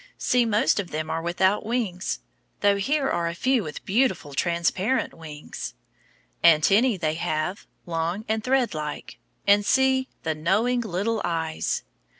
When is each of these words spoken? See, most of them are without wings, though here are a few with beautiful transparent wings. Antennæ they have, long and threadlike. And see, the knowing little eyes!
See, 0.17 0.45
most 0.45 0.79
of 0.79 0.89
them 0.89 1.11
are 1.11 1.21
without 1.21 1.63
wings, 1.63 2.21
though 2.61 2.77
here 2.77 3.07
are 3.07 3.27
a 3.29 3.35
few 3.35 3.61
with 3.61 3.85
beautiful 3.85 4.33
transparent 4.33 5.13
wings. 5.13 5.75
Antennæ 6.43 6.99
they 6.99 7.13
have, 7.13 7.67
long 7.85 8.25
and 8.27 8.43
threadlike. 8.43 9.19
And 9.45 9.63
see, 9.63 10.07
the 10.23 10.33
knowing 10.33 10.81
little 10.81 11.21
eyes! 11.23 11.83